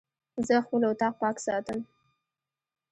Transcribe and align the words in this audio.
زه 0.47 0.55
خپل 0.65 0.81
اطاق 0.91 1.13
پاک 1.21 1.37
ساتم. 1.45 1.79